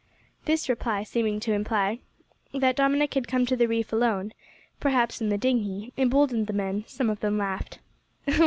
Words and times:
This 0.45 0.67
reply 0.67 1.03
seeming 1.03 1.39
to 1.41 1.53
imply 1.53 1.99
that 2.55 2.75
Dominick 2.75 3.13
had 3.13 3.27
come 3.27 3.45
to 3.45 3.55
the 3.55 3.67
reef 3.67 3.93
alone 3.93 4.33
perhaps 4.79 5.21
in 5.21 5.29
the 5.29 5.37
dinghy 5.37 5.93
emboldened 5.95 6.47
the 6.47 6.53
men; 6.53 6.85
some 6.87 7.07
of 7.11 7.19
them 7.19 7.37
laughed. 7.37 7.77